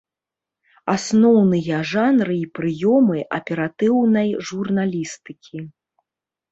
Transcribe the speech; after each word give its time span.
Асноўныя 0.93 1.77
жанры 1.91 2.39
і 2.45 2.49
прыёмы 2.61 3.19
аператыўнай 3.39 4.29
журналістыкі. 4.51 5.57